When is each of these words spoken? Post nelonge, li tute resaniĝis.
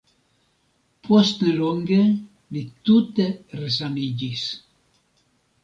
Post 1.07 1.43
nelonge, 1.49 1.99
li 2.57 2.65
tute 2.89 3.29
resaniĝis. 3.61 4.49